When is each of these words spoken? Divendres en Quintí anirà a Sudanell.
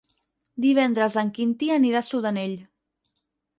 Divendres 0.65 1.17
en 1.23 1.29
Quintí 1.37 1.71
anirà 1.77 2.01
a 2.01 2.09
Sudanell. 2.11 2.59